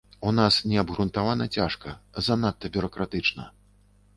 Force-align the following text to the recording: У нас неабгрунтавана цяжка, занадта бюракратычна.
У 0.29 0.31
нас 0.37 0.55
неабгрунтавана 0.71 1.47
цяжка, 1.57 1.93
занадта 2.29 2.73
бюракратычна. 2.79 3.47